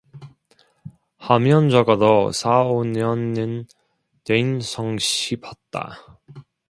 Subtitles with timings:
[1.17, 3.67] 하면 적어도 사오 년은
[4.23, 6.17] 된 성싶었다.